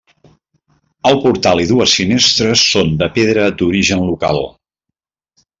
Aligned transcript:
El 1.09 1.17
portal 1.25 1.61
i 1.65 1.67
dues 1.73 1.93
finestres 2.01 2.65
són 2.73 2.91
de 3.05 3.13
pedra 3.21 3.47
d'origen 3.61 4.05
local. 4.13 4.45